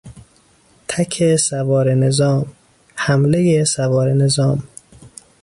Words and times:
تک 0.87 1.35
سواره 1.35 1.95
نظام، 1.95 2.45
حملهی 2.95 3.65
سواره 3.65 4.13
نظام 4.13 4.63